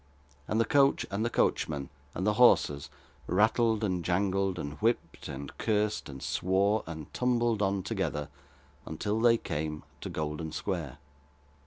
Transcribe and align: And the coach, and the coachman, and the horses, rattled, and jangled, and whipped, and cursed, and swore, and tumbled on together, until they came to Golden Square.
And 0.47 0.59
the 0.59 0.65
coach, 0.65 1.05
and 1.11 1.23
the 1.23 1.29
coachman, 1.29 1.91
and 2.15 2.25
the 2.25 2.33
horses, 2.41 2.89
rattled, 3.27 3.83
and 3.83 4.03
jangled, 4.03 4.57
and 4.57 4.73
whipped, 4.79 5.27
and 5.27 5.55
cursed, 5.59 6.09
and 6.09 6.23
swore, 6.23 6.81
and 6.87 7.13
tumbled 7.13 7.61
on 7.61 7.83
together, 7.83 8.27
until 8.87 9.19
they 9.21 9.37
came 9.37 9.83
to 9.99 10.09
Golden 10.09 10.51
Square. 10.51 10.97